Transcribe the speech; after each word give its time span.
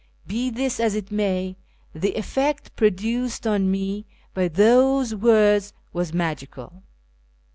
Be 0.25 0.49
this 0.49 0.79
as 0.79 0.95
it 0.95 1.11
may, 1.11 1.57
the 1.93 2.15
effect 2.15 2.75
produced 2.75 3.45
on 3.45 3.69
me 3.69 4.07
by 4.33 4.47
these 4.47 5.13
words 5.13 5.73
was 5.93 6.11
magical. 6.11 6.81